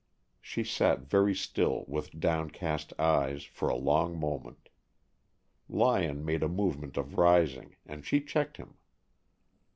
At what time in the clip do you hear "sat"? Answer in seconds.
0.63-1.01